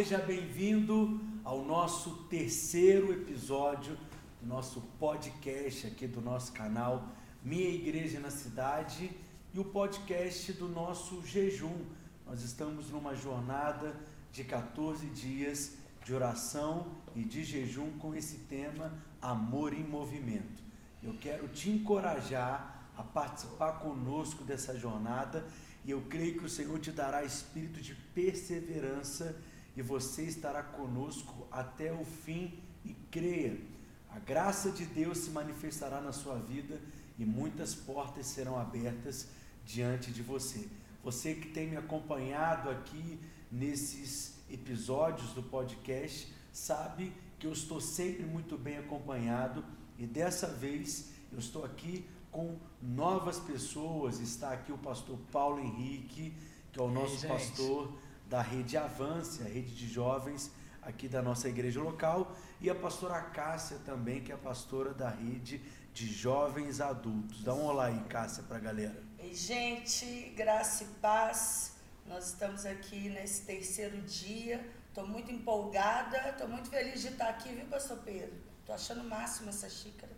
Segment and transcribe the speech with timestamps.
[0.00, 3.98] seja bem-vindo ao nosso terceiro episódio
[4.40, 7.06] do nosso podcast aqui do nosso canal
[7.44, 9.10] Minha Igreja na Cidade
[9.52, 11.84] e o podcast do nosso jejum.
[12.26, 13.94] Nós estamos numa jornada
[14.32, 20.62] de 14 dias de oração e de jejum com esse tema Amor em Movimento.
[21.02, 25.44] Eu quero te encorajar a participar conosco dessa jornada
[25.84, 29.36] e eu creio que o Senhor te dará espírito de perseverança
[29.76, 33.58] e você estará conosco até o fim e creia.
[34.10, 36.80] A graça de Deus se manifestará na sua vida
[37.18, 39.28] e muitas portas serão abertas
[39.64, 40.68] diante de você.
[41.02, 48.24] Você que tem me acompanhado aqui nesses episódios do podcast, sabe que eu estou sempre
[48.24, 49.64] muito bem acompanhado
[49.98, 54.20] e dessa vez eu estou aqui com novas pessoas.
[54.20, 56.34] Está aqui o pastor Paulo Henrique,
[56.72, 57.92] que é o nosso Ei, pastor
[58.30, 63.20] da rede Avance, a rede de jovens aqui da nossa igreja local, e a pastora
[63.20, 65.60] Cássia também, que é a pastora da rede
[65.92, 67.42] de jovens adultos.
[67.42, 69.02] Dá um olá aí, Cássia, para a galera.
[69.18, 71.72] Ei, gente, graça e paz.
[72.06, 74.64] Nós estamos aqui nesse terceiro dia.
[74.88, 78.32] Estou muito empolgada, estou muito feliz de estar aqui, viu, pastor Pedro?
[78.60, 80.12] Estou achando o máximo essa xícara.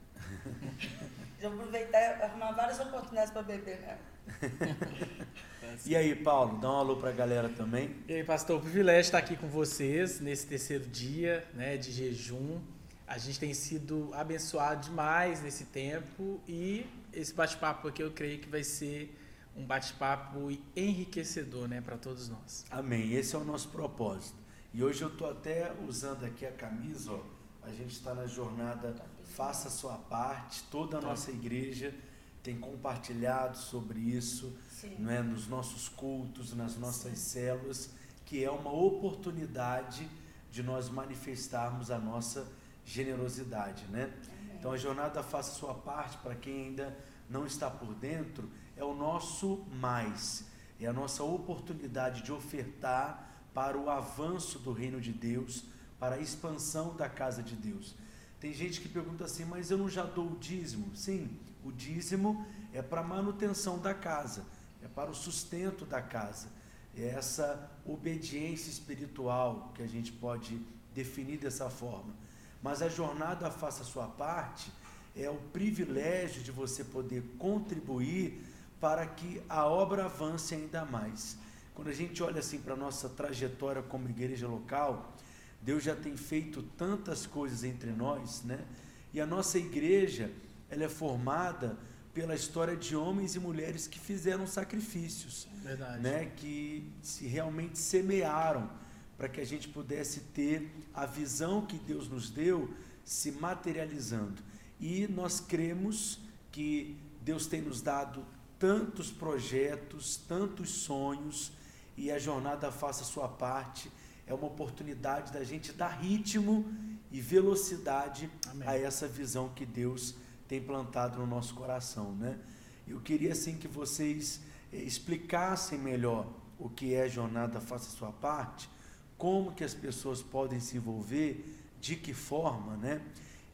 [1.40, 3.98] Vou aproveitar e arrumar várias oportunidades para beber né?
[5.86, 7.94] e aí, Paulo, dá um alô para a galera também.
[8.08, 12.60] E aí, pastor, o privilégio estar aqui com vocês nesse terceiro dia né, de jejum.
[13.06, 18.48] A gente tem sido abençoado demais nesse tempo e esse bate-papo aqui eu creio que
[18.48, 19.18] vai ser
[19.54, 22.64] um bate-papo enriquecedor né, para todos nós.
[22.70, 23.12] Amém.
[23.12, 24.36] Esse é o nosso propósito.
[24.72, 27.20] E hoje eu estou até usando aqui a camisa, ó.
[27.62, 28.94] a gente está na jornada
[29.34, 31.94] Faça a sua parte, toda a nossa igreja
[32.42, 34.52] tem compartilhado sobre isso
[34.98, 37.30] não é, nos nossos cultos, nas nossas Sim.
[37.30, 37.90] células,
[38.26, 40.08] que é uma oportunidade
[40.50, 42.46] de nós manifestarmos a nossa
[42.84, 43.84] generosidade.
[43.86, 44.12] Né?
[44.58, 46.96] Então a jornada Faça Sua Parte, para quem ainda
[47.30, 50.44] não está por dentro, é o nosso mais,
[50.80, 55.64] é a nossa oportunidade de ofertar para o avanço do reino de Deus,
[55.98, 57.94] para a expansão da casa de Deus.
[58.40, 60.94] Tem gente que pergunta assim, mas eu não já dou o dízimo?
[60.96, 64.44] Sim, o dízimo é para a manutenção da casa,
[64.82, 66.48] é para o sustento da casa.
[66.96, 70.60] É essa obediência espiritual que a gente pode
[70.94, 72.14] definir dessa forma.
[72.62, 74.70] Mas a jornada faça a sua parte
[75.14, 78.42] é o privilégio de você poder contribuir
[78.80, 81.36] para que a obra avance ainda mais.
[81.74, 85.14] Quando a gente olha assim para a nossa trajetória como igreja local,
[85.60, 88.64] Deus já tem feito tantas coisas entre nós, né?
[89.12, 90.30] E a nossa igreja,
[90.72, 91.78] ela é formada
[92.14, 96.02] pela história de homens e mulheres que fizeram sacrifícios, Verdade.
[96.02, 96.32] né?
[96.36, 98.70] Que se realmente semearam
[99.16, 102.74] para que a gente pudesse ter a visão que Deus nos deu
[103.04, 104.42] se materializando.
[104.80, 106.18] E nós cremos
[106.50, 108.24] que Deus tem nos dado
[108.58, 111.52] tantos projetos, tantos sonhos,
[111.96, 113.90] e a jornada faça a sua parte
[114.26, 116.64] é uma oportunidade da gente dar ritmo
[117.10, 118.66] e velocidade Amém.
[118.66, 120.14] a essa visão que Deus
[120.52, 122.38] tem plantado no nosso coração, né?
[122.86, 124.38] Eu queria assim que vocês
[124.70, 126.26] eh, explicassem melhor
[126.58, 128.68] o que é jornada faça sua parte,
[129.16, 131.42] como que as pessoas podem se envolver,
[131.80, 133.00] de que forma, né?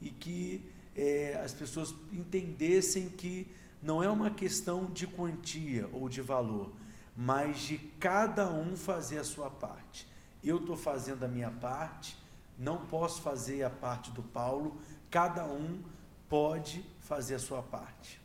[0.01, 3.47] E que eh, as pessoas entendessem que
[3.81, 6.73] não é uma questão de quantia ou de valor,
[7.17, 10.05] mas de cada um fazer a sua parte
[10.43, 12.17] eu estou fazendo a minha parte,
[12.59, 15.81] não posso fazer a parte do Paulo, cada um
[16.29, 18.21] pode fazer a sua parte.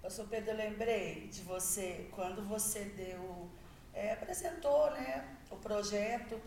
[0.00, 3.50] Pastor Pedro, eu lembrei de você, quando você deu,
[3.92, 6.40] é, apresentou né, o projeto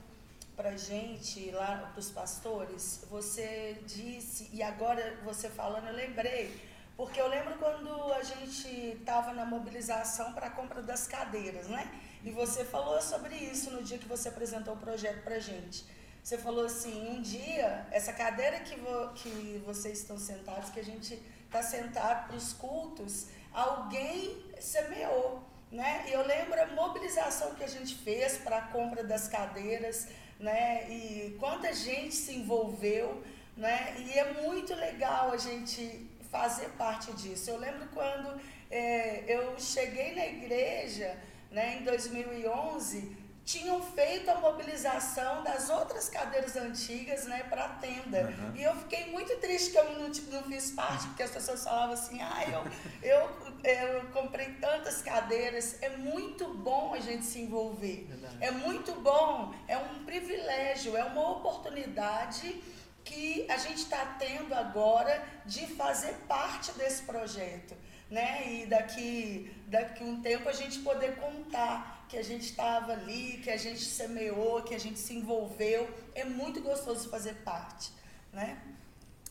[0.56, 6.60] para gente lá, para os pastores, você disse, e agora você falando, eu lembrei,
[6.96, 8.68] porque eu lembro quando a gente
[9.00, 11.92] estava na mobilização para a compra das cadeiras, né?
[12.24, 15.86] E você falou sobre isso no dia que você apresentou o projeto para gente.
[16.24, 20.84] Você falou assim, um dia, essa cadeira que, vo, que vocês estão sentados, que a
[20.84, 25.44] gente está sentado para os cultos, alguém semeou.
[25.72, 26.06] Né?
[26.08, 30.08] E eu lembro a mobilização que a gente fez para a compra das cadeiras,
[30.38, 30.90] né?
[30.90, 33.24] E quanta gente se envolveu,
[33.56, 33.96] né?
[34.00, 37.50] E é muito legal a gente fazer parte disso.
[37.50, 38.40] Eu lembro quando
[38.70, 41.18] é, eu cheguei na igreja,
[41.52, 43.18] né, em 2011,
[43.52, 48.22] tinham feito a mobilização das outras cadeiras antigas né, para a tenda.
[48.22, 48.56] Uhum.
[48.56, 51.62] E eu fiquei muito triste que eu não, tipo, não fiz parte, porque as pessoas
[51.62, 55.76] falavam assim, ah, eu, eu, eu comprei tantas cadeiras.
[55.82, 58.06] É muito bom a gente se envolver.
[58.08, 58.38] Verdade.
[58.40, 62.64] É muito bom, é um privilégio, é uma oportunidade
[63.04, 67.76] que a gente está tendo agora de fazer parte desse projeto.
[68.10, 68.62] Né?
[68.62, 73.50] E daqui, daqui um tempo a gente poder contar que a gente estava ali, que
[73.50, 75.90] a gente semeou, que a gente se envolveu.
[76.14, 77.90] É muito gostoso fazer parte,
[78.34, 78.62] né?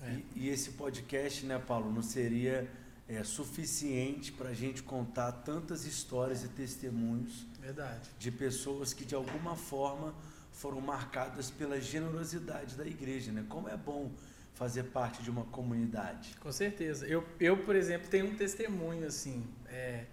[0.02, 0.12] É.
[0.14, 2.66] E, e, esse podcast, né, Paulo, não seria
[3.06, 8.08] é, suficiente para a gente contar tantas histórias e testemunhos Verdade.
[8.18, 10.14] de pessoas que de alguma forma
[10.50, 13.44] foram marcadas pela generosidade da igreja, né?
[13.46, 14.10] Como é bom
[14.54, 16.34] fazer parte de uma comunidade.
[16.40, 17.06] Com certeza.
[17.06, 20.06] Eu, eu por exemplo, tenho um testemunho assim é,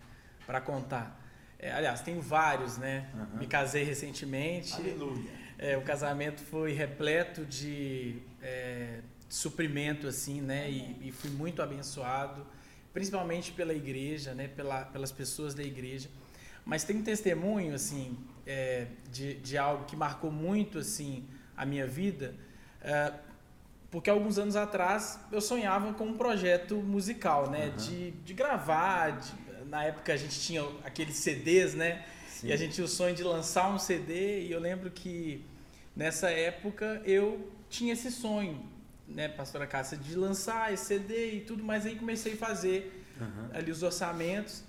[0.45, 1.26] para contar.
[1.59, 3.09] É, aliás, tenho vários, né?
[3.13, 3.39] Uhum.
[3.39, 4.73] Me casei recentemente.
[4.75, 5.31] Aleluia.
[5.57, 10.69] É, o casamento foi repleto de é, suprimento, assim, né?
[10.69, 12.45] E, e, fui muito abençoado,
[12.93, 14.47] principalmente pela igreja, né?
[14.47, 16.09] Pela, pelas pessoas da igreja.
[16.63, 21.25] Mas tem um testemunho, assim, é, de, de algo que marcou muito, assim,
[21.55, 22.35] a minha vida.
[22.81, 23.13] É,
[23.89, 27.67] porque alguns anos atrás eu sonhava com um projeto musical, né?
[27.67, 27.75] Uhum.
[27.77, 29.31] De, de gravar, de,
[29.69, 32.05] na época a gente tinha aqueles CDs, né?
[32.29, 32.47] Sim.
[32.47, 35.43] E a gente tinha o sonho de lançar um CD e eu lembro que
[35.95, 38.63] nessa época eu tinha esse sonho,
[39.07, 43.49] né, pastora Cássia, de lançar esse CD e tudo, mas aí comecei a fazer uhum.
[43.53, 44.63] ali os orçamentos,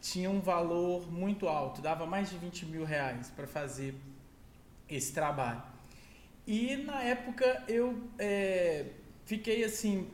[0.00, 3.94] tinha um valor muito alto, dava mais de 20 mil reais para fazer
[4.88, 5.62] esse trabalho.
[6.46, 8.86] E na época eu é,
[9.24, 10.08] fiquei assim,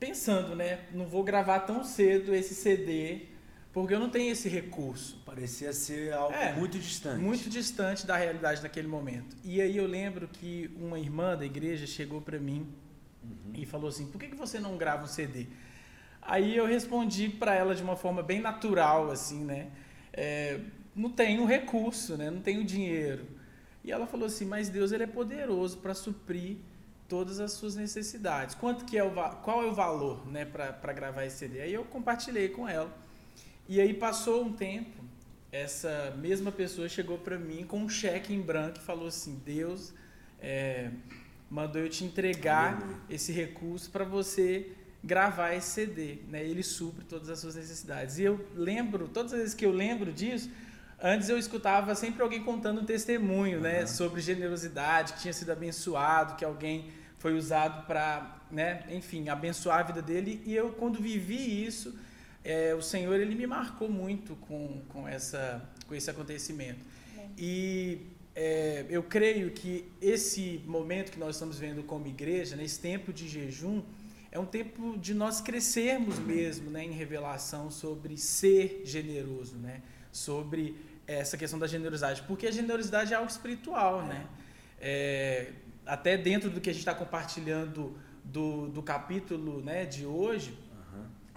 [0.00, 3.33] pensando, né, não vou gravar tão cedo esse CD
[3.74, 5.20] porque eu não tenho esse recurso.
[5.26, 7.20] Parecia ser algo é, muito distante.
[7.20, 9.36] Muito distante da realidade naquele momento.
[9.42, 12.68] E aí eu lembro que uma irmã da igreja chegou para mim
[13.20, 13.52] uhum.
[13.52, 15.48] e falou assim: por que, que você não grava um CD?
[16.22, 19.72] Aí eu respondi para ela de uma forma bem natural, assim, né?
[20.12, 20.60] É,
[20.94, 22.30] não tenho recurso, né?
[22.30, 23.26] Não tenho dinheiro.
[23.82, 26.58] E ela falou assim: mas Deus ele é poderoso para suprir
[27.08, 28.54] todas as suas necessidades.
[28.54, 29.10] Quanto que é o
[29.42, 31.60] qual é o valor, né, para gravar esse CD?
[31.60, 33.02] Aí eu compartilhei com ela.
[33.68, 35.02] E aí passou um tempo,
[35.50, 39.94] essa mesma pessoa chegou para mim com um cheque em branco e falou assim: Deus
[40.40, 40.90] é,
[41.50, 44.72] mandou eu te entregar esse recurso para você
[45.02, 46.42] gravar esse CD, né?
[46.42, 48.18] Ele supre todas as suas necessidades.
[48.18, 50.50] E eu lembro, todas as vezes que eu lembro disso,
[51.00, 53.62] antes eu escutava sempre alguém contando um testemunho, uhum.
[53.62, 59.80] né, sobre generosidade, que tinha sido abençoado, que alguém foi usado para, né, enfim, abençoar
[59.80, 60.42] a vida dele.
[60.46, 61.98] E eu quando vivi isso,
[62.44, 66.80] é, o Senhor ele me marcou muito com, com, essa, com esse acontecimento.
[67.16, 67.26] É.
[67.38, 73.12] E é, eu creio que esse momento que nós estamos vendo como igreja, nesse tempo
[73.12, 73.82] de jejum,
[74.30, 79.80] é um tempo de nós crescermos mesmo né, em revelação sobre ser generoso, né,
[80.10, 80.76] sobre
[81.06, 84.26] essa questão da generosidade, porque a generosidade é algo espiritual, né?
[84.80, 85.52] É,
[85.86, 90.58] até dentro do que a gente está compartilhando do, do capítulo né, de hoje,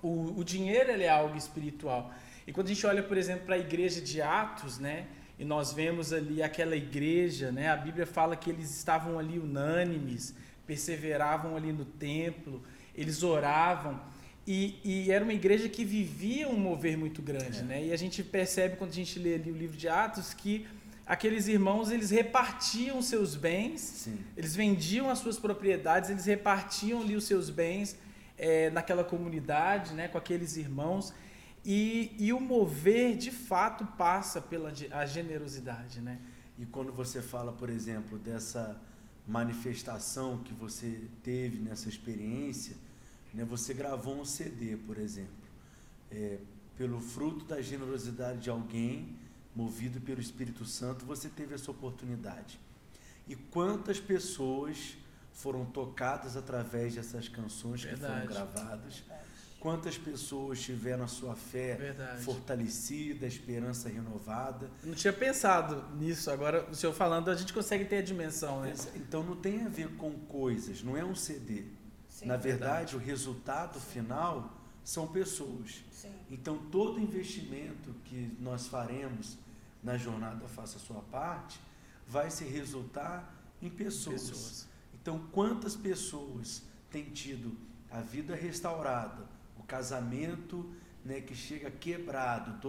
[0.02, 2.14] o, o dinheiro ele é algo espiritual.
[2.46, 5.08] E quando a gente olha, por exemplo, para a igreja de Atos, né?
[5.38, 7.70] E nós vemos ali aquela igreja, né?
[7.70, 10.34] A Bíblia fala que eles estavam ali unânimes,
[10.66, 12.64] perseveravam ali no templo,
[12.96, 14.02] eles oravam.
[14.48, 17.64] E, e, era uma igreja que vivia um mover muito grande, é.
[17.64, 17.86] né?
[17.88, 20.66] E a gente percebe quando a gente lê ali o livro de Atos que
[21.06, 24.18] aqueles irmãos eles repartiam seus bens, Sim.
[24.36, 27.98] eles vendiam as suas propriedades, eles repartiam ali os seus bens
[28.38, 31.14] é, naquela comunidade, né, com aqueles irmãos.
[31.66, 36.00] E, e o mover, de fato, passa pela a generosidade.
[36.00, 36.20] Né?
[36.58, 38.80] E quando você fala, por exemplo, dessa
[39.28, 42.78] manifestação que você teve nessa experiência,
[43.34, 45.48] né, você gravou um CD, por exemplo.
[46.10, 46.38] É,
[46.78, 49.18] pelo fruto da generosidade de alguém,
[49.56, 52.60] movido pelo Espírito Santo, você teve essa oportunidade.
[53.28, 54.96] E quantas pessoas
[55.38, 58.28] foram tocadas através dessas canções Verdade.
[58.28, 59.04] que foram gravadas.
[59.60, 62.24] Quantas pessoas tiveram a sua fé Verdade.
[62.24, 64.70] fortalecida, a esperança renovada.
[64.84, 68.74] Não tinha pensado nisso, agora o senhor falando, a gente consegue ter a dimensão, né?
[68.96, 71.66] Então não tem a ver com coisas, não é um CD.
[72.10, 73.86] Sim, Na verdade, verdade, o resultado Sim.
[73.94, 74.54] final
[74.84, 75.84] são pessoas.
[75.92, 76.12] Sim.
[76.32, 79.38] Então todo investimento que nós faremos
[79.84, 81.60] na jornada Faça a Sua Parte
[82.08, 84.30] vai se resultar em pessoas.
[84.30, 84.67] pessoas.
[85.08, 87.56] Então, quantas pessoas têm tido
[87.90, 89.26] a vida restaurada,
[89.58, 90.70] o casamento
[91.06, 92.60] né, que chega quebrado,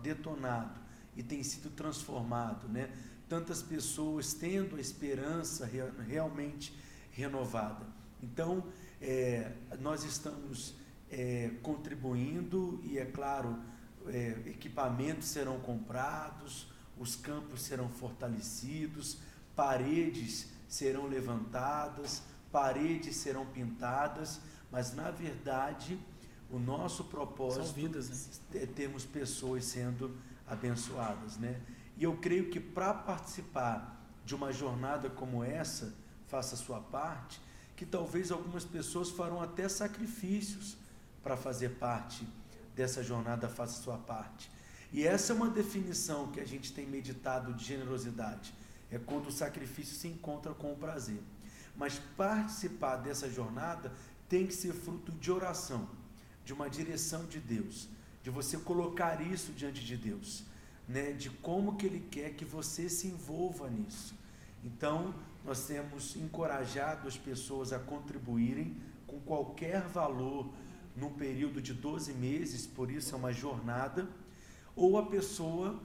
[0.00, 0.80] detonado
[1.14, 2.90] e tem sido transformado, né,
[3.28, 5.68] tantas pessoas tendo a esperança
[6.08, 6.74] realmente
[7.10, 7.84] renovada.
[8.22, 8.64] Então,
[8.98, 10.74] é, nós estamos
[11.10, 13.54] é, contribuindo e, é claro,
[14.06, 19.18] é, equipamentos serão comprados, os campos serão fortalecidos,
[19.54, 26.00] paredes serão levantadas, paredes serão pintadas, mas na verdade
[26.50, 28.62] o nosso propósito vidas, né?
[28.62, 31.60] é termos pessoas sendo abençoadas, né?
[31.98, 35.94] E eu creio que para participar de uma jornada como essa,
[36.26, 37.38] faça a sua parte,
[37.76, 40.78] que talvez algumas pessoas farão até sacrifícios
[41.22, 42.26] para fazer parte
[42.74, 44.50] dessa jornada, faça a sua parte.
[44.90, 48.54] E essa é uma definição que a gente tem meditado de generosidade.
[48.92, 51.20] É quando o sacrifício se encontra com o prazer.
[51.74, 53.92] Mas participar dessa jornada
[54.28, 55.88] tem que ser fruto de oração,
[56.44, 57.88] de uma direção de Deus,
[58.22, 60.44] de você colocar isso diante de Deus,
[60.86, 61.12] né?
[61.12, 64.14] De como que ele quer que você se envolva nisso.
[64.62, 70.52] Então, nós temos encorajado as pessoas a contribuírem com qualquer valor
[70.94, 74.08] num período de 12 meses, por isso é uma jornada
[74.74, 75.80] ou a pessoa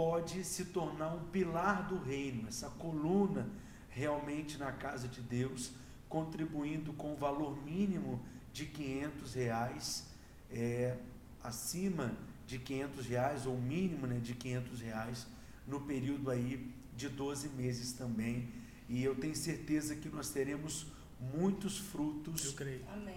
[0.00, 3.46] pode se tornar um pilar do reino, essa coluna
[3.90, 5.72] realmente na casa de Deus,
[6.08, 8.18] contribuindo com o valor mínimo
[8.50, 10.06] de 500 reais,
[10.50, 10.96] é,
[11.44, 12.16] acima
[12.46, 15.26] de 500 reais, ou mínimo né, de 500 reais,
[15.66, 18.48] no período aí de 12 meses também.
[18.88, 20.86] E eu tenho certeza que nós teremos
[21.20, 22.56] muitos frutos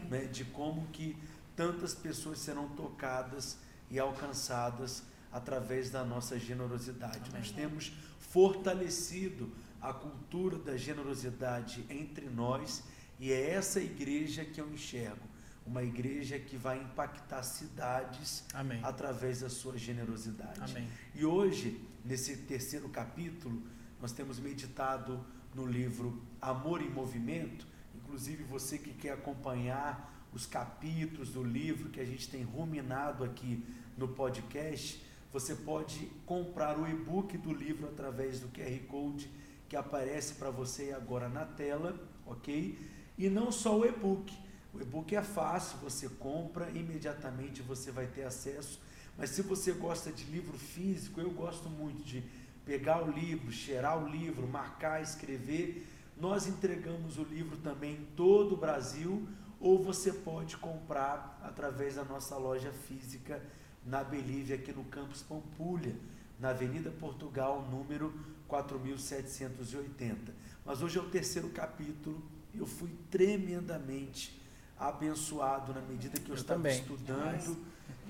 [0.09, 1.15] né, de como que
[1.55, 3.57] tantas pessoas serão tocadas
[3.89, 7.29] e alcançadas através da nossa generosidade.
[7.29, 7.39] Amém.
[7.39, 12.83] Nós temos fortalecido a cultura da generosidade entre nós
[13.19, 15.27] e é essa igreja que eu enxergo,
[15.65, 18.79] uma igreja que vai impactar cidades Amém.
[18.83, 20.61] através da sua generosidade.
[20.61, 20.87] Amém.
[21.13, 23.61] E hoje, nesse terceiro capítulo,
[23.99, 31.29] nós temos meditado no livro Amor em Movimento, inclusive você que quer acompanhar os capítulos
[31.29, 33.63] do livro que a gente tem ruminado aqui
[33.97, 35.01] no podcast,
[35.33, 39.27] você pode comprar o e-book do livro através do QR Code
[39.67, 42.79] que aparece para você agora na tela, ok?
[43.17, 44.31] E não só o e-book.
[44.71, 48.79] O e-book é fácil, você compra, imediatamente você vai ter acesso.
[49.17, 52.23] Mas se você gosta de livro físico, eu gosto muito de
[52.63, 55.87] pegar o livro, cheirar o livro, marcar, escrever.
[56.15, 59.27] Nós entregamos o livro também em todo o Brasil,
[59.59, 63.41] ou você pode comprar através da nossa loja física
[63.85, 65.95] na Belívia, aqui no campus Pampulha,
[66.39, 68.13] na Avenida Portugal, número
[68.47, 70.33] 4780.
[70.65, 72.21] Mas hoje é o terceiro capítulo
[72.53, 74.41] e eu fui tremendamente
[74.77, 76.79] abençoado na medida que eu, eu estava também.
[76.79, 77.57] estudando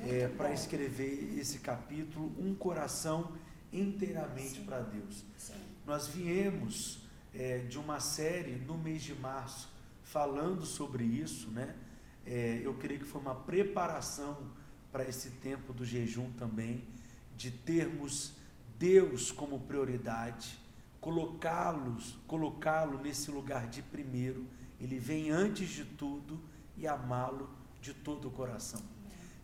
[0.02, 3.32] é, para escrever esse capítulo, um coração
[3.72, 5.24] inteiramente para Deus.
[5.38, 5.54] Sim.
[5.86, 7.00] Nós viemos
[7.34, 9.70] é, de uma série no mês de março
[10.04, 11.76] falando sobre isso, né?
[12.26, 14.38] É, eu creio que foi uma preparação
[14.94, 16.84] para esse tempo do jejum também,
[17.36, 18.34] de termos
[18.78, 20.60] Deus como prioridade,
[21.02, 24.46] colocá-los, colocá-lo nesse lugar de primeiro,
[24.80, 26.40] ele vem antes de tudo
[26.78, 27.50] e amá-lo
[27.82, 28.82] de todo o coração.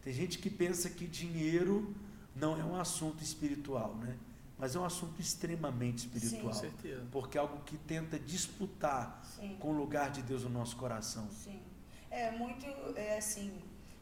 [0.03, 1.95] Tem gente que pensa que dinheiro
[2.35, 4.17] não é um assunto espiritual, né?
[4.57, 6.53] Mas é um assunto extremamente espiritual.
[6.53, 7.07] Sim, certeza.
[7.11, 9.55] Porque é algo que tenta disputar Sim.
[9.59, 11.27] com o lugar de Deus no nosso coração.
[11.31, 11.59] Sim.
[12.11, 12.65] É muito,
[12.95, 13.53] é assim,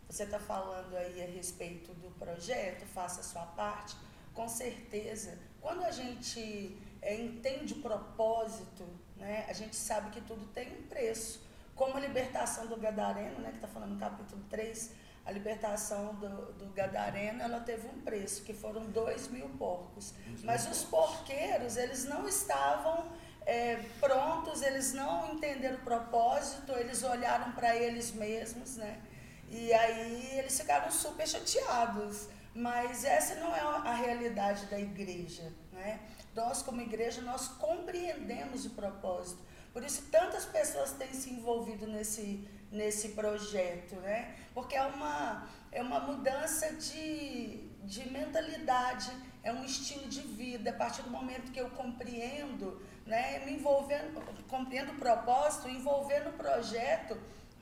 [0.10, 3.96] você está falando aí a respeito do projeto, faça a sua parte.
[4.34, 8.86] Com certeza, quando a gente é, entende o propósito,
[9.16, 11.46] né, a gente sabe que tudo tem um preço.
[11.76, 14.92] Como a libertação do Gadareno, né, que está falando no capítulo 3,
[15.26, 20.14] a libertação do, do Gadareno, ela teve um preço, que foram dois mil porcos.
[20.44, 23.12] Mas os porqueiros, eles não estavam
[23.46, 29.02] é, prontos, eles não entenderam o propósito, eles olharam para eles mesmos, né?
[29.50, 32.28] E aí eles ficaram super chateados.
[32.54, 35.54] Mas essa não é a realidade da igreja.
[35.72, 36.00] Né?
[36.34, 39.40] Nós, como igreja, nós compreendemos o propósito.
[39.72, 44.36] Por isso, tantas pessoas têm se envolvido nesse, nesse projeto, né?
[44.56, 49.12] porque é uma, é uma mudança de, de mentalidade,
[49.44, 50.72] é um estilo de vida.
[50.72, 56.34] A partir do momento que eu compreendo, né, me envolvendo, compreendo o propósito, envolvendo o
[56.34, 57.16] projeto,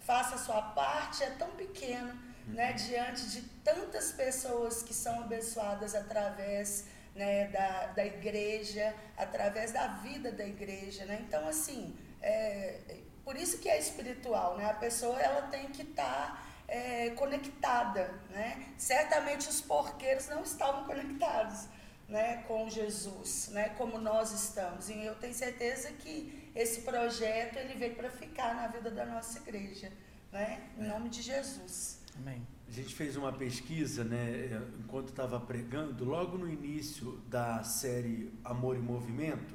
[0.05, 2.13] faça a sua parte, é tão pequeno,
[2.47, 2.75] né, uhum.
[2.75, 6.85] diante de tantas pessoas que são abençoadas através
[7.15, 11.05] né, da, da igreja, através da vida da igreja.
[11.05, 11.24] Né?
[11.27, 14.69] Então, assim, é, por isso que é espiritual, né?
[14.69, 18.13] a pessoa ela tem que estar tá, é, conectada.
[18.29, 18.67] Né?
[18.77, 21.67] Certamente os porqueiros não estavam conectados,
[22.07, 24.89] né, com Jesus, né, como nós estamos.
[24.89, 29.39] E eu tenho certeza que esse projeto ele veio para ficar na vida da nossa
[29.39, 29.91] igreja,
[30.31, 32.00] né, em nome de Jesus.
[32.17, 32.41] Amém.
[32.67, 38.75] A gente fez uma pesquisa, né, enquanto estava pregando, logo no início da série Amor
[38.75, 39.53] e Movimento,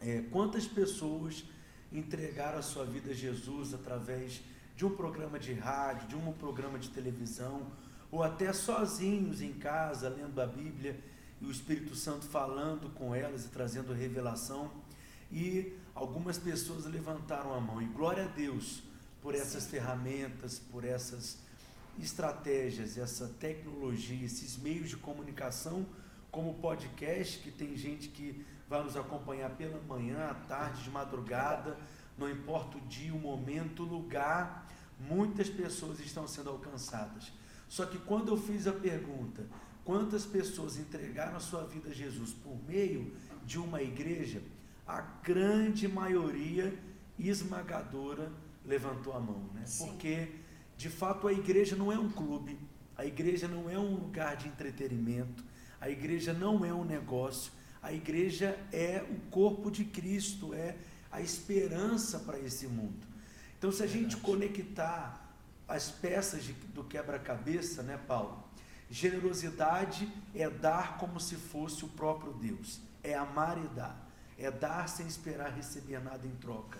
[0.00, 1.44] é, quantas pessoas
[1.92, 4.42] entregaram a sua vida a Jesus através
[4.76, 7.70] de um programa de rádio, de um programa de televisão,
[8.10, 10.98] ou até sozinhos em casa, lendo a Bíblia
[11.40, 14.70] e o Espírito Santo falando com elas e trazendo revelação.
[15.32, 17.80] E algumas pessoas levantaram a mão.
[17.80, 18.82] E glória a Deus
[19.22, 19.70] por essas Sim.
[19.70, 21.38] ferramentas, por essas
[21.98, 25.86] estratégias, essa tecnologia, esses meios de comunicação,
[26.30, 30.90] como o podcast, que tem gente que vai nos acompanhar pela manhã, à tarde, de
[30.90, 31.78] madrugada,
[32.18, 37.32] não importa o dia, o momento, o lugar, muitas pessoas estão sendo alcançadas.
[37.68, 39.46] Só que quando eu fiz a pergunta,
[39.84, 44.42] quantas pessoas entregaram a sua vida a Jesus por meio de uma igreja,
[44.86, 46.76] a grande maioria
[47.18, 48.30] esmagadora
[48.64, 49.64] levantou a mão, né?
[49.66, 49.86] Sim.
[49.86, 50.28] Porque
[50.76, 52.58] de fato a igreja não é um clube,
[52.96, 55.44] a igreja não é um lugar de entretenimento,
[55.80, 60.76] a igreja não é um negócio, a igreja é o corpo de Cristo, é
[61.10, 63.06] a esperança para esse mundo.
[63.58, 65.24] Então, se a gente conectar
[65.66, 68.42] as peças de, do quebra-cabeça, né, Paulo?
[68.90, 74.03] Generosidade é dar como se fosse o próprio Deus, é amar e dar,
[74.38, 76.78] é dar sem esperar receber nada em troca.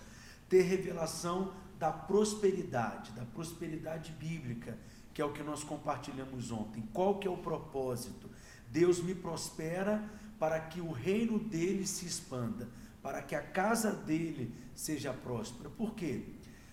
[0.48, 4.78] Ter revelação da prosperidade, da prosperidade bíblica,
[5.12, 6.88] que é o que nós compartilhamos ontem.
[6.92, 8.30] Qual que é o propósito?
[8.70, 10.02] Deus me prospera
[10.38, 12.68] para que o reino dele se expanda
[13.04, 15.68] para que a casa dele seja próspera.
[15.68, 16.22] Por quê?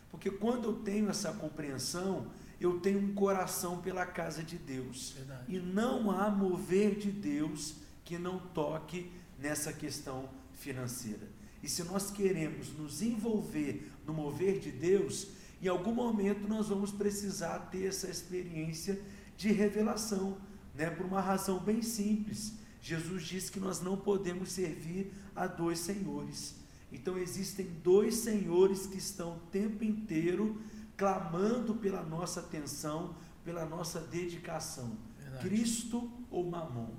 [0.09, 5.11] Porque quando eu tenho essa compreensão, eu tenho um coração pela casa de Deus.
[5.11, 5.43] Verdade.
[5.53, 10.29] E não há mover de Deus que não toque nessa questão
[10.61, 11.27] financeira.
[11.61, 15.27] E se nós queremos nos envolver no mover de Deus,
[15.61, 18.99] em algum momento nós vamos precisar ter essa experiência
[19.37, 20.37] de revelação,
[20.73, 20.89] né?
[20.89, 22.53] Por uma razão bem simples.
[22.81, 26.55] Jesus disse que nós não podemos servir a dois senhores.
[26.91, 30.59] Então existem dois senhores que estão o tempo inteiro
[30.97, 34.97] clamando pela nossa atenção, pela nossa dedicação.
[35.19, 35.47] Verdade.
[35.47, 36.91] Cristo ou Mamon.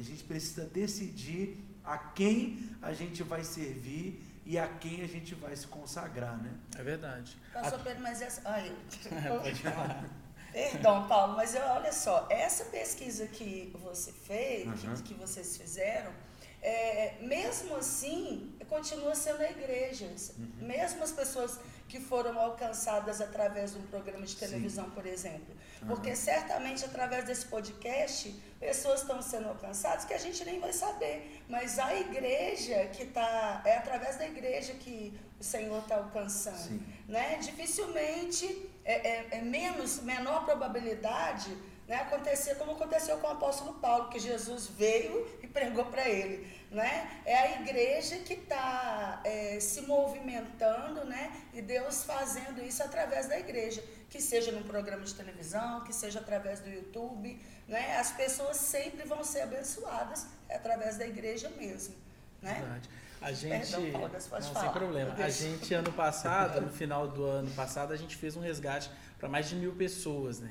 [0.00, 5.34] A gente precisa decidir a quem a gente vai servir e a quem a gente
[5.34, 6.52] vai se consagrar, né?
[6.78, 7.36] É verdade.
[7.52, 8.40] Pastor Pedro, mas essa.
[8.44, 8.74] Ai,
[9.42, 10.04] Pode falar.
[10.52, 14.94] Perdão, Paulo, mas eu, olha só, essa pesquisa que você fez, uhum.
[14.94, 16.12] que, que, vocês fizeram,
[16.60, 20.06] é, mesmo assim, continua sendo a igreja.
[20.06, 20.66] Uhum.
[20.66, 24.90] Mesmo as pessoas que foram alcançadas através de um programa de televisão, Sim.
[24.90, 25.54] por exemplo.
[25.86, 31.42] Porque certamente através desse podcast, pessoas estão sendo alcançadas que a gente nem vai saber.
[31.48, 36.58] Mas a igreja que está, é através da igreja que o Senhor está alcançando.
[36.58, 36.82] Sim.
[37.08, 37.38] Né?
[37.40, 41.56] Dificilmente é, é, é menos, menor probabilidade
[41.90, 46.46] né, acontecer como aconteceu com o apóstolo Paulo, que Jesus veio e pregou para ele.
[46.70, 47.20] Né?
[47.24, 53.36] É a igreja que está é, se movimentando né, e Deus fazendo isso através da
[53.38, 57.36] igreja, que seja num programa de televisão, que seja através do YouTube.
[57.66, 57.96] Né?
[57.96, 61.96] As pessoas sempre vão ser abençoadas através da igreja mesmo.
[62.40, 62.54] Né?
[62.54, 62.88] Verdade.
[63.20, 63.70] A gente.
[63.70, 65.14] Perdão, não, sem problema.
[65.14, 69.28] A gente, ano passado, no final do ano passado, a gente fez um resgate para
[69.28, 70.50] mais de mil pessoas, né?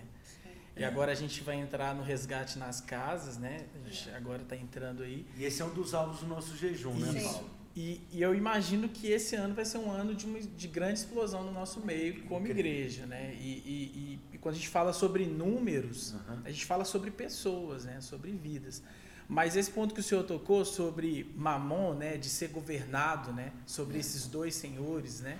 [0.79, 3.65] E agora a gente vai entrar no resgate nas casas, né?
[3.75, 5.25] A gente agora está entrando aí.
[5.37, 7.49] E esse é um dos alvos do nosso jejum, né, Paulo?
[7.75, 10.99] E, e, eu imagino que esse ano vai ser um ano de, uma, de grande
[10.99, 13.35] explosão no nosso meio como igreja, né?
[13.39, 16.41] E, e, e, quando a gente fala sobre números, uhum.
[16.45, 18.01] a gente fala sobre pessoas, né?
[18.01, 18.81] Sobre vidas.
[19.27, 23.97] Mas esse ponto que o senhor tocou sobre Mamon, né, de ser governado, né, sobre
[23.97, 23.99] é.
[23.99, 25.37] esses dois senhores, né,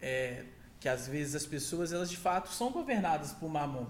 [0.00, 0.44] é,
[0.78, 3.86] que às vezes as pessoas elas de fato são governadas por Mamon,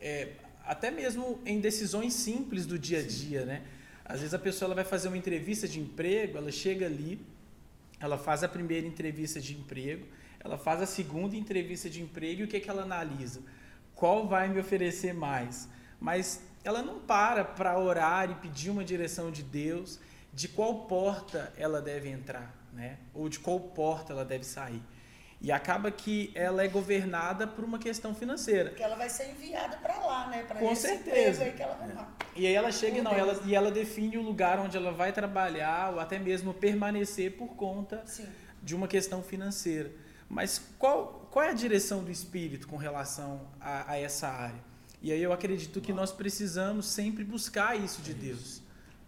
[0.00, 0.32] é,
[0.64, 3.62] até mesmo em decisões simples do dia a dia, né.
[4.04, 7.20] Às vezes a pessoa ela vai fazer uma entrevista de emprego, ela chega ali,
[7.98, 10.06] ela faz a primeira entrevista de emprego,
[10.38, 13.42] ela faz a segunda entrevista de emprego e o que, é que ela analisa?
[13.94, 15.68] Qual vai me oferecer mais?
[15.98, 19.98] Mas ela não para para orar e pedir uma direção de Deus
[20.32, 22.98] de qual porta ela deve entrar, né?
[23.14, 24.82] Ou de qual porta ela deve sair.
[25.40, 28.70] E acaba que ela é governada por uma questão financeira.
[28.70, 30.42] Porque ela vai ser enviada para lá, né?
[30.44, 31.44] Pra Com certeza.
[31.44, 32.10] Aí que ela vai lá.
[32.34, 35.92] E aí ela chega, não, ela, e ela define o lugar onde ela vai trabalhar
[35.92, 38.26] ou até mesmo permanecer por conta Sim.
[38.62, 39.92] de uma questão financeira.
[40.28, 44.64] Mas qual, qual é a direção do Espírito com relação a, a essa área?
[45.02, 48.62] E aí eu acredito que nós precisamos sempre buscar isso de Deus,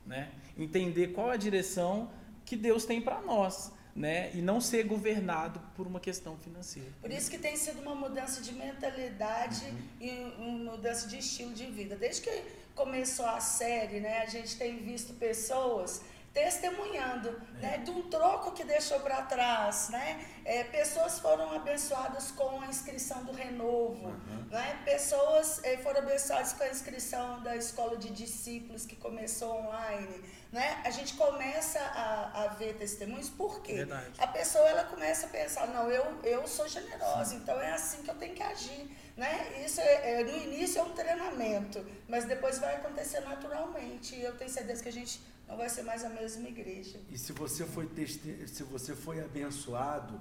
[0.07, 0.29] né?
[0.59, 2.11] entender qual a direção
[2.45, 3.73] que Deus tem para nós.
[3.99, 4.31] Né?
[4.35, 6.91] E não ser governado por uma questão financeira.
[7.01, 9.89] Por isso que tem sido uma mudança de mentalidade uhum.
[10.01, 11.97] e uma mudança de estilo de vida.
[11.97, 12.43] Desde que
[12.75, 17.61] começou a série, né, a gente tem visto pessoas testemunhando, é.
[17.61, 20.25] né, de um troco que deixou para trás, né?
[20.45, 24.47] É, pessoas foram abençoadas com a inscrição do renovo, uhum.
[24.51, 24.79] né?
[24.85, 30.81] Pessoas é, foram abençoadas com a inscrição da escola de discípulos que começou online, né?
[30.85, 33.75] A gente começa a, a ver testemunhos, por quê?
[33.75, 34.13] Verdade.
[34.19, 37.37] A pessoa ela começa a pensar, não, eu, eu sou generosa, Sim.
[37.37, 38.91] então é assim que eu tenho que agir.
[39.17, 39.63] Né?
[39.65, 44.15] Isso é, é, no início é um treinamento, mas depois vai acontecer naturalmente.
[44.15, 46.99] E eu tenho certeza que a gente não vai ser mais a mesma igreja.
[47.11, 48.49] E se você foi, teste...
[48.49, 50.21] se você foi abençoado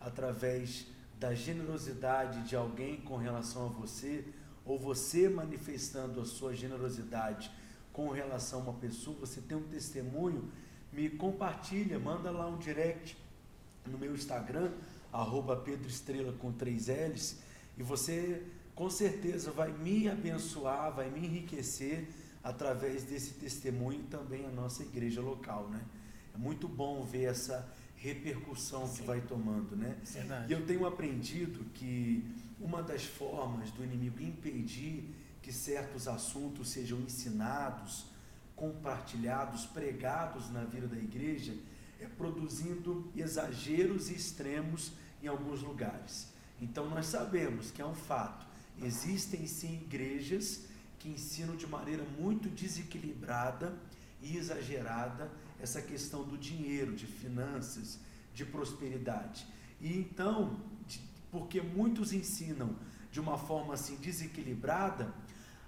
[0.00, 0.86] através
[1.18, 4.24] da generosidade de alguém com relação a você,
[4.64, 7.50] ou você manifestando a sua generosidade
[7.98, 10.48] com relação a uma pessoa, você tem um testemunho,
[10.92, 13.18] me compartilha, manda lá um direct
[13.84, 14.70] no meu Instagram,
[15.12, 17.40] arroba Pedro Estrela com três L's,
[17.76, 22.06] e você com certeza vai me abençoar, vai me enriquecer
[22.40, 25.84] através desse testemunho também a nossa igreja local, né?
[26.32, 29.00] É muito bom ver essa repercussão Sim.
[29.00, 29.96] que vai tomando, né?
[30.04, 30.52] Verdade.
[30.52, 32.24] E eu tenho aprendido que
[32.60, 35.12] uma das formas do inimigo impedir
[35.48, 38.04] que certos assuntos sejam ensinados,
[38.54, 41.56] compartilhados, pregados na vida da igreja
[41.98, 46.28] é produzindo exageros extremos em alguns lugares.
[46.60, 48.46] Então nós sabemos que é um fato.
[48.82, 50.66] Existem sim igrejas
[50.98, 53.74] que ensinam de maneira muito desequilibrada
[54.20, 57.98] e exagerada essa questão do dinheiro, de finanças,
[58.34, 59.46] de prosperidade.
[59.80, 60.60] E então,
[61.30, 62.76] porque muitos ensinam
[63.10, 65.14] de uma forma assim desequilibrada,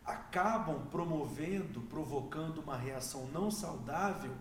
[0.05, 4.33] acabam promovendo, provocando uma reação não saudável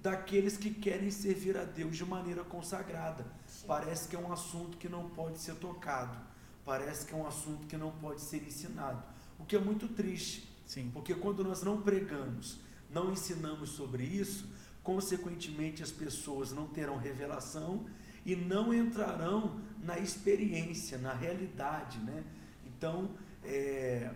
[0.00, 3.26] daqueles que querem servir a Deus de maneira consagrada.
[3.46, 3.66] Sim.
[3.66, 6.16] Parece que é um assunto que não pode ser tocado,
[6.64, 9.02] parece que é um assunto que não pode ser ensinado.
[9.38, 10.48] O que é muito triste.
[10.66, 10.90] Sim.
[10.92, 12.58] Porque quando nós não pregamos,
[12.90, 14.48] não ensinamos sobre isso,
[14.82, 17.86] consequentemente as pessoas não terão revelação
[18.24, 21.98] e não entrarão na experiência, na realidade.
[21.98, 22.24] Né?
[22.66, 23.10] Então,
[23.42, 24.10] é,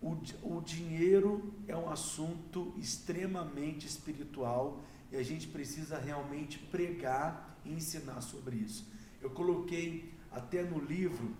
[0.00, 4.82] o, o dinheiro é um assunto extremamente espiritual
[5.12, 8.86] e a gente precisa realmente pregar e ensinar sobre isso.
[9.20, 11.36] Eu coloquei até no livro,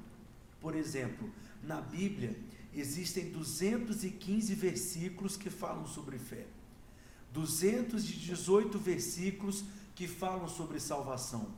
[0.60, 1.30] por exemplo,
[1.62, 2.36] na Bíblia,
[2.74, 6.46] existem 215 versículos que falam sobre fé,
[7.32, 11.54] 218 versículos que falam sobre salvação.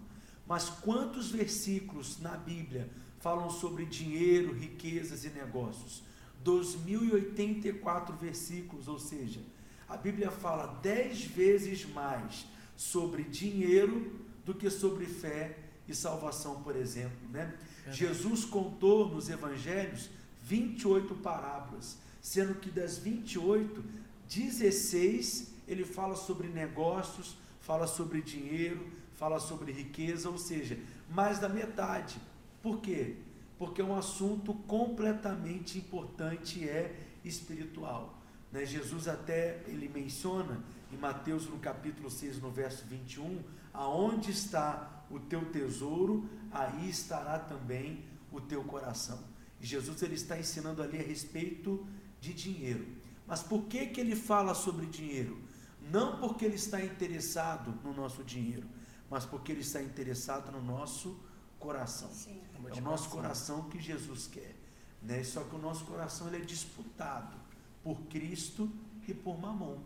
[0.47, 2.88] Mas quantos versículos na Bíblia
[3.19, 6.03] falam sobre dinheiro, riquezas e negócios?
[6.42, 9.40] 2084 versículos, ou seja,
[9.88, 16.74] a Bíblia fala dez vezes mais sobre dinheiro do que sobre fé e salvação, por
[16.74, 17.28] exemplo.
[17.31, 17.55] Né?
[17.90, 20.09] Jesus contou nos evangelhos
[20.42, 23.85] 28 parábolas, sendo que das 28,
[24.28, 30.78] 16 ele fala sobre negócios, fala sobre dinheiro, fala sobre riqueza, ou seja,
[31.09, 32.16] mais da metade.
[32.61, 33.16] Por quê?
[33.62, 38.18] Porque um assunto completamente importante e é espiritual.
[38.51, 38.66] Né?
[38.66, 40.61] Jesus até ele menciona
[40.92, 43.40] em Mateus no capítulo 6, no verso 21,
[43.72, 49.22] aonde está o teu tesouro, aí estará também o teu coração.
[49.61, 51.87] Jesus ele está ensinando ali a respeito
[52.20, 52.85] de dinheiro.
[53.29, 55.40] Mas por que, que ele fala sobre dinheiro?
[55.88, 58.66] Não porque ele está interessado no nosso dinheiro,
[59.09, 61.16] mas porque ele está interessado no nosso
[61.61, 62.11] coração.
[62.11, 62.42] Sim.
[62.68, 64.55] É o nosso coração que Jesus quer.
[65.03, 65.22] Né?
[65.25, 67.37] Só que o nosso coração ele é disputado
[67.83, 68.70] por Cristo
[69.07, 69.79] e por Mamon.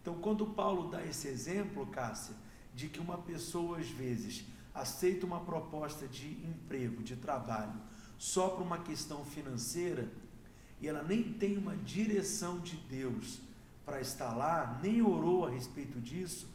[0.00, 2.34] Então, quando Paulo dá esse exemplo, Cássia,
[2.74, 7.80] de que uma pessoa às vezes aceita uma proposta de emprego, de trabalho,
[8.18, 10.08] só para uma questão financeira
[10.80, 13.40] e ela nem tem uma direção de Deus
[13.84, 16.48] para estar lá, nem orou a respeito disso,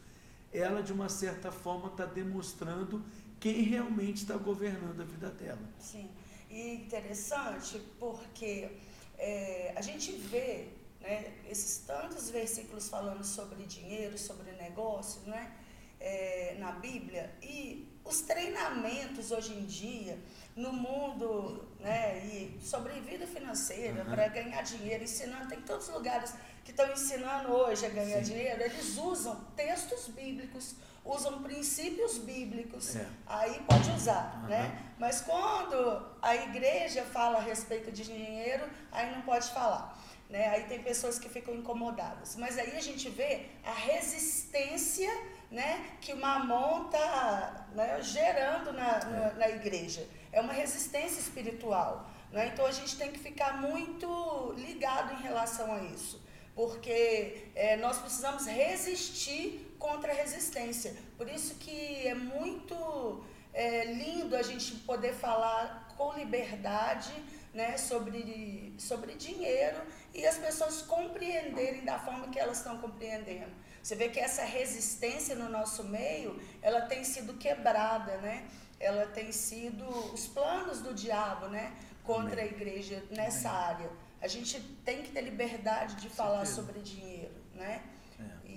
[0.52, 3.02] ela de uma certa forma está demonstrando
[3.44, 5.60] quem realmente está governando a vida dela.
[5.78, 6.10] Sim,
[6.48, 8.70] e interessante porque
[9.18, 15.52] é, a gente vê né, esses tantos versículos falando sobre dinheiro, sobre negócio, né,
[16.00, 20.18] é, na Bíblia, e os treinamentos hoje em dia
[20.56, 24.10] no mundo, né, e sobre vida financeira, uhum.
[24.10, 26.32] para ganhar dinheiro, ensinando, tem tantos lugares
[26.64, 28.32] que estão ensinando hoje a ganhar Sim.
[28.32, 33.06] dinheiro, eles usam textos bíblicos, usam princípios bíblicos, é.
[33.26, 34.48] aí pode usar, uhum.
[34.48, 34.82] né?
[34.98, 39.98] Mas quando a igreja fala a respeito de dinheiro, aí não pode falar.
[40.30, 40.48] Né?
[40.48, 42.36] Aí tem pessoas que ficam incomodadas.
[42.36, 45.10] Mas aí a gente vê a resistência
[45.50, 50.08] né, que o mamon está né, gerando na, na, na, igreja.
[50.32, 52.10] É uma resistência espiritual.
[52.32, 52.48] Né?
[52.52, 56.22] Então a gente tem que ficar muito ligado em relação a isso.
[56.54, 60.96] Porque é, nós precisamos resistir contra a resistência.
[61.18, 67.12] Por isso que é muito é, lindo a gente poder falar com liberdade
[67.52, 69.76] né, sobre, sobre dinheiro
[70.14, 73.52] e as pessoas compreenderem da forma que elas estão compreendendo.
[73.82, 78.48] Você vê que essa resistência no nosso meio, ela tem sido quebrada, né?
[78.80, 81.74] Ela tem sido os planos do diabo, né?
[82.02, 83.90] Contra a igreja nessa área.
[84.22, 87.82] A gente tem que ter liberdade de falar sobre dinheiro, né?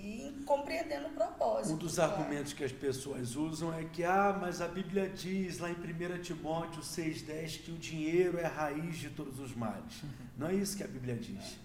[0.08, 0.28] É.
[0.28, 1.74] E compreendendo o propósito.
[1.74, 2.12] Um dos claro.
[2.12, 6.22] argumentos que as pessoas usam é que, ah, mas a Bíblia diz lá em 1
[6.22, 10.02] Timóteo 6,10 que o dinheiro é a raiz de todos os males.
[10.36, 11.58] Não é isso que a Bíblia diz.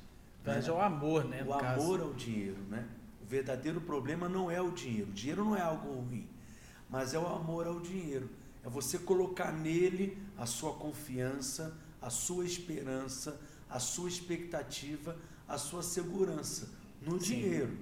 [0.46, 0.70] Mas né?
[0.70, 1.44] é o amor, né?
[1.44, 2.02] O amor caso.
[2.04, 2.86] ao dinheiro, né?
[3.22, 5.10] O verdadeiro problema não é o dinheiro.
[5.10, 6.28] O dinheiro não é algo ruim,
[6.90, 8.30] mas é o amor ao dinheiro.
[8.66, 15.82] É você colocar nele a sua confiança, a sua esperança, a sua expectativa, a sua
[15.82, 16.70] segurança
[17.02, 17.36] no Sim.
[17.36, 17.78] dinheiro.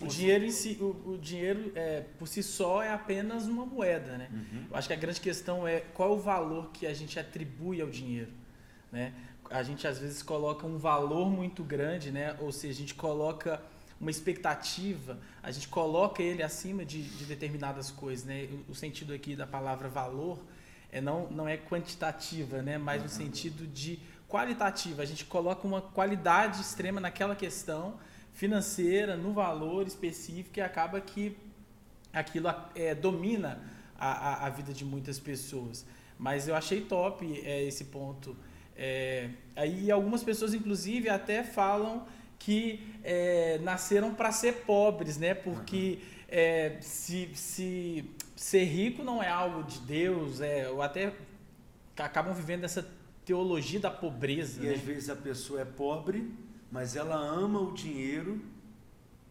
[0.00, 4.18] O dinheiro, em si, o, o dinheiro é, por si só é apenas uma moeda,
[4.18, 4.28] né?
[4.32, 4.66] Uhum.
[4.70, 7.88] Eu acho que a grande questão é qual o valor que a gente atribui ao
[7.88, 8.30] dinheiro,
[8.92, 9.12] né?
[9.50, 12.36] A gente às vezes coloca um valor muito grande, né?
[12.40, 13.62] Ou seja, a gente coloca
[14.00, 18.48] uma expectativa, a gente coloca ele acima de, de determinadas coisas, né?
[18.68, 20.38] O, o, sentido aqui da palavra valor
[20.90, 22.76] é não, não é quantitativa, né?
[22.76, 25.02] Mas no sentido de qualitativa.
[25.02, 27.98] A gente coloca uma qualidade extrema naquela questão
[28.36, 31.36] financeira, no valor específico e acaba que
[32.12, 33.60] aquilo é, domina
[33.98, 35.86] a, a, a, vida de muitas pessoas.
[36.18, 38.36] Mas eu achei top é, esse ponto.
[38.76, 42.06] É, aí algumas pessoas, inclusive, até falam
[42.38, 45.34] que é, nasceram para ser pobres, né?
[45.34, 48.04] Porque é, se, se
[48.36, 51.14] ser rico não é algo de Deus, é, ou até
[51.96, 52.86] acabam vivendo essa
[53.24, 54.62] teologia da pobreza.
[54.62, 54.74] E né?
[54.74, 56.30] às vezes a pessoa é pobre,
[56.70, 58.40] mas ela ama o dinheiro,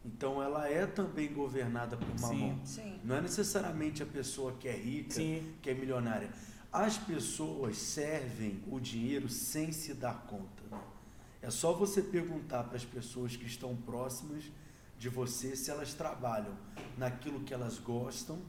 [0.05, 2.59] então ela é também governada por mamão.
[2.63, 2.99] Sim, sim.
[3.03, 5.53] Não é necessariamente a pessoa que é rica, sim.
[5.61, 6.29] que é milionária.
[6.71, 10.63] As pessoas servem o dinheiro sem se dar conta.
[10.69, 10.79] Né?
[11.41, 14.43] É só você perguntar para as pessoas que estão próximas
[14.97, 16.53] de você se elas trabalham
[16.97, 18.39] naquilo que elas gostam,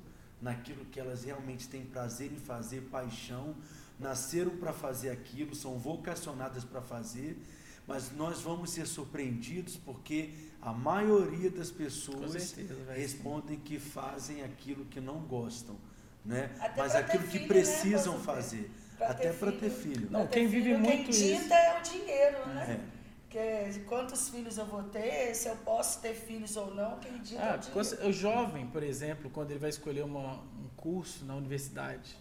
[0.41, 3.55] naquilo que elas realmente têm prazer em fazer, paixão,
[3.99, 7.39] nasceram para fazer aquilo, são vocacionadas para fazer,
[7.87, 14.85] mas nós vamos ser surpreendidos porque a maioria das pessoas certeza, respondem que fazem aquilo
[14.87, 15.77] que não gostam,
[16.25, 16.51] né?
[16.77, 18.25] mas aquilo que filho, né, precisam né?
[18.25, 18.71] fazer.
[18.99, 20.11] Pra Até para ter filho.
[20.11, 22.81] Não, quem vive filho, muito quem dita é o dinheiro, né?
[22.93, 22.97] É.
[23.29, 27.43] Que, quantos filhos eu vou ter, se eu posso ter filhos ou não, quem dita
[27.43, 28.09] ah, é o dinheiro.
[28.09, 32.17] O jovem, por exemplo, quando ele vai escolher uma, um curso na universidade.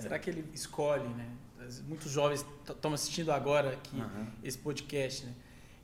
[0.00, 1.26] Será que ele escolhe, né?
[1.86, 4.26] Muitos jovens estão assistindo agora aqui uhum.
[4.42, 5.32] esse podcast, né?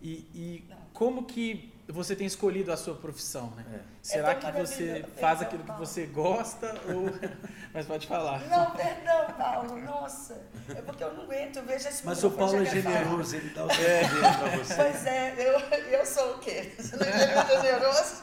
[0.00, 3.64] E, e como que você tem escolhido a sua profissão, né?
[3.74, 3.80] É.
[4.02, 7.10] Será é que você faz aquilo que você gosta ou...
[7.72, 8.40] Mas pode falar.
[8.48, 9.78] Não, perdão, Paulo.
[9.80, 10.40] Nossa.
[10.68, 13.66] É porque eu não aguento, eu vejo esse Mas o Paulo é generoso, ele dá
[13.66, 14.08] o é.
[14.08, 14.74] para você.
[14.74, 15.58] Pois é, eu,
[15.98, 16.72] eu sou o quê?
[16.78, 18.22] Você não é generoso?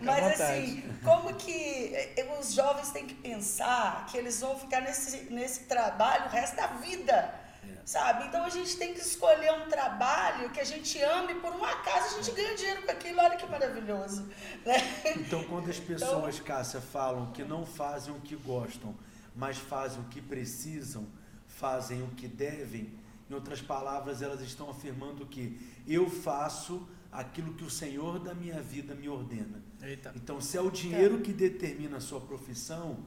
[0.00, 5.32] Mas assim, como que eh, os jovens têm que pensar que eles vão ficar nesse,
[5.32, 7.40] nesse trabalho o resto da vida?
[7.84, 8.26] sabe?
[8.28, 12.14] Então a gente tem que escolher um trabalho que a gente ame, por um acaso
[12.14, 14.28] a gente ganha dinheiro com aquilo, olha que maravilhoso.
[14.64, 14.76] Né?
[15.16, 18.94] Então quando as pessoas, então, Cássia, falam que não fazem o que gostam,
[19.34, 21.06] mas fazem o que precisam,
[21.48, 22.96] fazem o que devem,
[23.28, 28.60] em outras palavras, elas estão afirmando que eu faço aquilo que o Senhor da minha
[28.62, 29.60] vida me ordena.
[29.82, 30.12] Eita.
[30.14, 32.98] Então, se é o dinheiro que determina a sua profissão,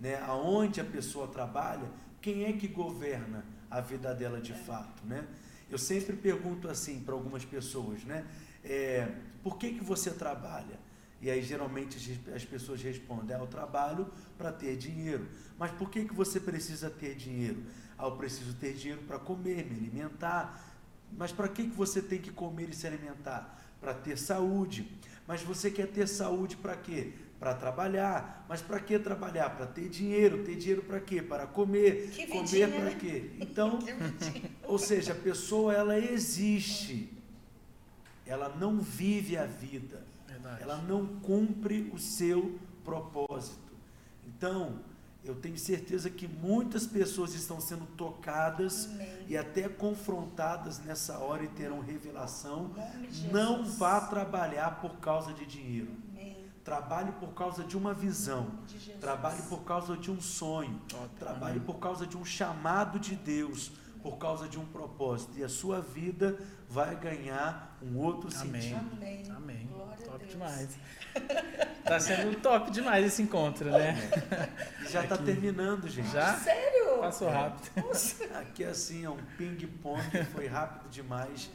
[0.00, 5.26] né, aonde a pessoa trabalha, quem é que governa a vida dela de fato, né?
[5.70, 8.26] Eu sempre pergunto assim para algumas pessoas, né?
[8.62, 9.08] É,
[9.42, 10.78] por que, que você trabalha?
[11.20, 11.96] E aí geralmente
[12.34, 15.28] as pessoas respondem, ah, eu trabalho para ter dinheiro.
[15.56, 17.62] Mas por que, que você precisa ter dinheiro?
[17.96, 20.71] Ah, eu preciso ter dinheiro para comer, me alimentar.
[21.16, 23.58] Mas para que, que você tem que comer e se alimentar?
[23.80, 24.98] Para ter saúde.
[25.26, 27.12] Mas você quer ter saúde para quê?
[27.42, 28.46] para trabalhar.
[28.48, 29.50] Mas para que trabalhar?
[29.50, 30.44] Para ter dinheiro.
[30.44, 31.20] Ter dinheiro para quê?
[31.20, 32.08] Para comer.
[32.12, 32.96] Que comer para né?
[33.00, 33.30] quê?
[33.40, 33.80] Então,
[34.62, 37.12] ou seja, a pessoa ela existe.
[38.24, 40.04] Ela não vive a vida.
[40.24, 40.62] Verdade.
[40.62, 43.72] Ela não cumpre o seu propósito.
[44.24, 44.78] Então,
[45.24, 49.26] Eu tenho certeza que muitas pessoas estão sendo tocadas Amém.
[49.28, 52.72] e até confrontadas nessa hora e terão revelação.
[53.30, 55.92] Não vá trabalhar por causa de dinheiro.
[56.10, 56.36] Amém.
[56.64, 58.50] Trabalhe por causa de uma visão.
[58.66, 58.92] De.
[58.94, 60.80] Trabalhe por causa de um sonho.
[61.18, 61.66] Trabalhe amém.
[61.66, 63.70] por causa de um chamado de Deus,
[64.02, 65.38] por causa de um propósito.
[65.38, 66.36] E a sua vida
[66.68, 68.60] vai ganhar um outro Amém.
[68.60, 68.90] sentido.
[68.96, 69.22] Amém.
[69.30, 69.68] Amém.
[70.12, 70.32] Top Deus.
[70.32, 70.68] demais.
[71.84, 73.96] Tá sendo top demais esse encontro, né?
[74.82, 75.24] E já está Aqui.
[75.24, 76.10] terminando, gente.
[76.10, 76.38] Já?
[76.38, 77.00] Sério?
[77.00, 77.70] Passou rápido.
[78.38, 80.00] Aqui assim é um ping-pong,
[80.32, 81.50] foi rápido demais,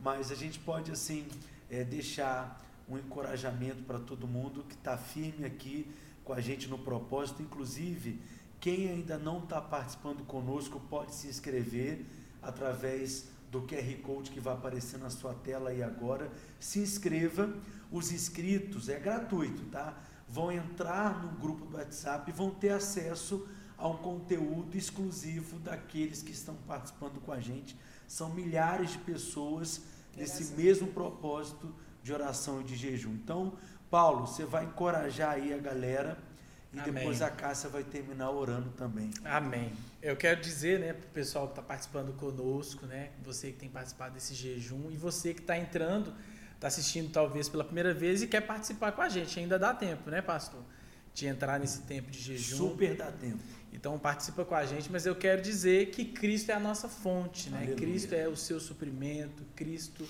[0.00, 1.28] mas a gente pode assim
[1.70, 5.90] é, deixar um encorajamento para todo mundo que está firme aqui
[6.24, 7.40] com a gente no propósito.
[7.40, 8.20] Inclusive,
[8.60, 12.04] quem ainda não está participando conosco pode se inscrever
[12.42, 16.30] através do QR Code que vai aparecer na sua tela aí agora.
[16.58, 17.52] Se inscreva.
[17.90, 19.96] Os inscritos é gratuito, tá?
[20.28, 26.20] Vão entrar no grupo do WhatsApp e vão ter acesso a um conteúdo exclusivo daqueles
[26.20, 27.74] que estão participando com a gente.
[28.06, 29.80] São milhares de pessoas
[30.14, 33.12] nesse mesmo propósito de oração e de jejum.
[33.12, 33.54] Então,
[33.88, 36.18] Paulo, você vai encorajar aí a galera
[36.72, 36.92] e Amém.
[36.92, 39.10] depois a Cássia vai terminar orando também.
[39.24, 39.72] Amém.
[40.02, 43.68] Eu quero dizer, né, para o pessoal que está participando conosco, né, você que tem
[43.68, 46.12] participado desse jejum e você que está entrando,
[46.54, 50.10] está assistindo talvez pela primeira vez e quer participar com a gente, ainda dá tempo,
[50.10, 50.62] né, pastor?
[51.14, 52.56] De entrar nesse tempo de jejum.
[52.56, 53.42] Super dá tempo.
[53.72, 57.48] Então participa com a gente, mas eu quero dizer que Cristo é a nossa fonte,
[57.50, 57.58] né?
[57.58, 57.76] Aleluia.
[57.76, 60.06] Cristo é o seu suprimento, Cristo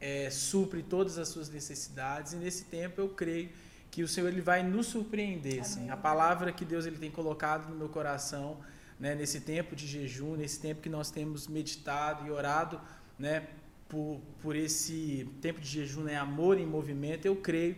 [0.00, 3.50] é, supre todas as suas necessidades e nesse tempo eu creio
[3.92, 5.90] que o Senhor ele vai nos surpreender, assim.
[5.90, 8.56] A palavra que Deus ele tem colocado no meu coração,
[8.98, 9.14] né?
[9.14, 12.80] Nesse tempo de jejum, nesse tempo que nós temos meditado e orado,
[13.18, 13.46] né?
[13.90, 16.16] Por, por esse tempo de jejum, né?
[16.16, 17.76] Amor em movimento, eu creio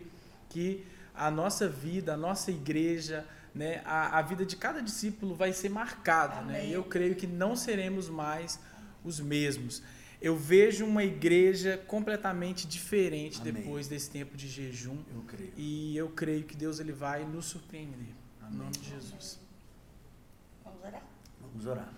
[0.49, 5.53] que a nossa vida, a nossa igreja, né, a, a vida de cada discípulo vai
[5.53, 6.43] ser marcada.
[6.43, 6.59] Né?
[6.59, 6.71] Amém.
[6.71, 8.61] E eu creio que não seremos mais
[9.05, 9.83] os mesmos.
[10.25, 13.53] Eu vejo uma igreja completamente diferente Amém.
[13.53, 14.97] depois desse tempo de jejum.
[15.15, 15.53] Eu creio.
[15.55, 18.09] E eu creio que Deus ele vai nos surpreender.
[18.41, 18.55] Amém.
[18.55, 19.39] Em nome de Jesus.
[20.65, 21.03] Vamos orar?
[21.43, 21.93] Vamos orar.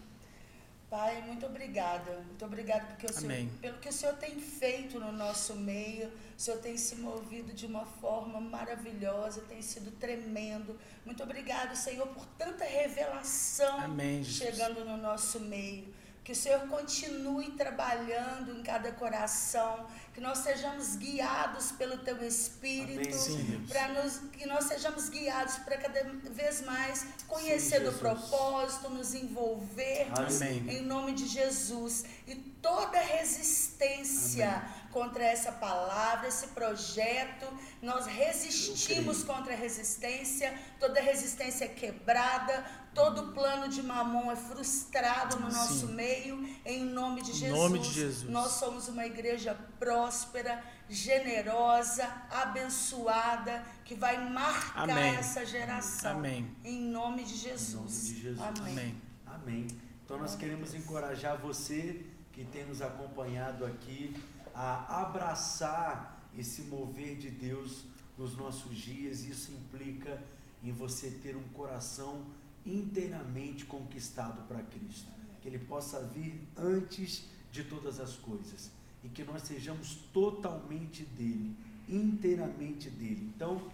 [0.91, 2.17] Pai, muito obrigada.
[2.27, 6.09] Muito obrigada porque o Senhor, pelo que o Senhor tem feito no nosso meio.
[6.37, 10.77] O Senhor tem se movido de uma forma maravilhosa, tem sido tremendo.
[11.05, 15.95] Muito obrigado, Senhor, por tanta revelação Amém, chegando no nosso meio.
[16.27, 23.17] Que o Senhor continue trabalhando em cada coração, que nós sejamos guiados pelo Teu Espírito,
[23.17, 29.15] Amém, para que nós sejamos guiados para cada vez mais conhecer Sim, do propósito, nos
[29.15, 30.69] envolvermos Amém.
[30.69, 32.05] em nome de Jesus.
[32.27, 34.65] E toda resistência
[34.97, 37.47] contra essa palavra, esse projeto,
[37.83, 45.39] nós resistimos contra a resistência, toda resistência é quebrada, todo plano de mamon é frustrado
[45.39, 45.93] no nosso Sim.
[45.93, 47.59] meio, em nome de Em Jesus.
[47.59, 48.31] nome de Jesus.
[48.31, 55.15] Nós somos uma igreja próspera, generosa, abençoada, que vai marcar Amém.
[55.17, 56.13] essa geração.
[56.13, 56.57] Amém.
[56.65, 57.75] Em nome de Em Jesus.
[57.75, 58.41] nome de Jesus.
[58.41, 58.73] Amém.
[58.73, 59.03] Amém.
[59.27, 59.67] Amém.
[60.03, 64.15] Então nós queremos encorajar você que tem nos acompanhado aqui
[64.57, 67.85] a abraçar esse mover de Deus
[68.17, 69.25] nos nossos dias.
[69.25, 70.23] Isso implica
[70.65, 72.25] em você ter um coração
[72.65, 75.11] inteiramente conquistado para Cristo.
[75.43, 78.71] Que Ele possa vir antes de todas as coisas
[79.05, 81.55] e que nós sejamos totalmente dele,
[81.87, 83.31] inteiramente dele.
[83.35, 83.71] Então,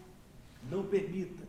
[0.69, 1.45] não permita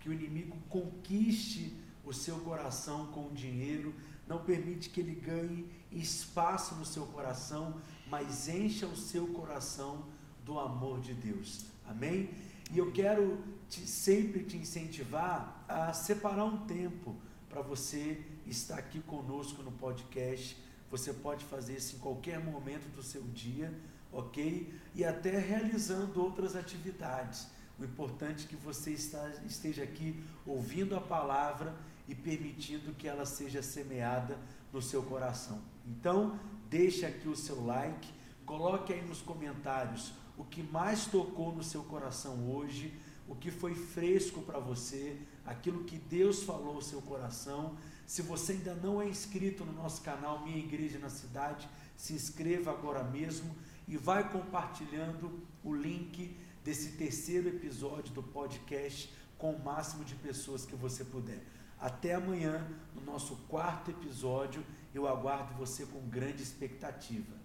[0.00, 3.94] que o inimigo conquiste o seu coração com dinheiro,
[4.26, 7.78] não permite que ele ganhe espaço no seu coração,
[8.10, 10.04] mas encha o seu coração
[10.44, 11.66] do amor de Deus.
[11.86, 12.30] Amém?
[12.72, 17.16] E eu quero te- sempre te incentivar a separar um tempo
[17.48, 20.56] para você estar aqui conosco no podcast.
[20.90, 23.72] Você pode fazer isso em qualquer momento do seu dia,
[24.12, 24.72] ok?
[24.94, 27.48] E até realizando outras atividades.
[27.78, 31.74] O importante é que você está- esteja aqui ouvindo a palavra
[32.08, 34.36] e permitindo que ela seja semeada
[34.72, 35.60] no seu coração.
[35.86, 36.38] Então,
[36.70, 38.08] deixe aqui o seu like,
[38.44, 43.74] coloque aí nos comentários o que mais tocou no seu coração hoje, o que foi
[43.74, 47.76] fresco para você, aquilo que Deus falou ao seu coração.
[48.06, 52.70] Se você ainda não é inscrito no nosso canal Minha Igreja na Cidade, se inscreva
[52.70, 53.54] agora mesmo
[53.86, 60.64] e vai compartilhando o link desse terceiro episódio do podcast com o máximo de pessoas
[60.64, 61.42] que você puder.
[61.80, 64.64] Até amanhã, no nosso quarto episódio,
[64.94, 67.36] eu aguardo você com grande expectativa.